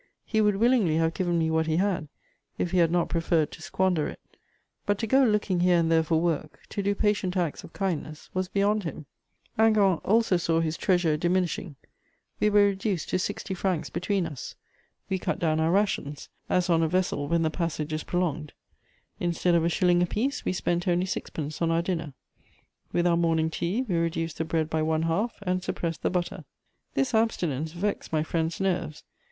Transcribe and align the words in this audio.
He 0.25 0.41
would 0.41 0.55
willingly 0.55 0.95
have 0.95 1.13
given 1.13 1.37
me 1.37 1.51
what 1.51 1.67
he 1.67 1.75
had, 1.77 2.07
if 2.57 2.71
he 2.71 2.79
had 2.79 2.89
not 2.89 3.07
preferred 3.07 3.51
to 3.51 3.61
squander 3.61 4.07
it; 4.07 4.19
but 4.87 4.97
to 4.97 5.05
go 5.05 5.21
looking 5.23 5.59
here 5.59 5.77
and 5.77 5.91
there 5.91 6.01
for 6.01 6.19
work, 6.19 6.59
to 6.69 6.81
do 6.81 6.95
patient 6.95 7.37
acts 7.37 7.63
of 7.63 7.71
kindness, 7.71 8.27
was 8.33 8.47
beyond 8.47 8.83
him. 8.83 9.05
Hingant 9.59 10.01
also 10.03 10.37
saw 10.37 10.59
his 10.59 10.75
treasure 10.75 11.17
diminishing; 11.17 11.75
we 12.39 12.49
were 12.49 12.63
reduced 12.65 13.09
to 13.09 13.19
sixty 13.19 13.53
francs 13.53 13.91
between 13.91 14.25
us. 14.25 14.55
We 15.07 15.19
cut 15.19 15.37
down 15.37 15.59
our 15.59 15.69
rations, 15.69 16.29
as 16.49 16.67
on 16.67 16.81
a 16.81 16.87
vessel 16.87 17.27
when 17.27 17.43
the 17.43 17.51
passage 17.51 17.93
is 17.93 18.03
prolonged. 18.03 18.53
Instead 19.19 19.53
of 19.53 19.63
a 19.63 19.69
shilling 19.69 20.01
apiece, 20.01 20.43
we 20.43 20.51
spent 20.51 20.87
only 20.87 21.05
sixpence 21.05 21.61
on 21.61 21.69
our 21.69 21.83
dinner. 21.83 22.15
With 22.91 23.05
our 23.05 23.17
morning 23.17 23.51
tea 23.51 23.83
we 23.83 23.97
reduced 23.97 24.39
the 24.39 24.45
bread 24.45 24.67
by 24.67 24.81
one 24.81 25.03
half, 25.03 25.37
and 25.43 25.63
suppressed 25.63 26.01
the 26.01 26.09
butter. 26.09 26.43
This 26.95 27.13
abstinence 27.13 27.73
vexed 27.73 28.11
my 28.11 28.23
friend's 28.23 28.59
nerves. 28.59 29.03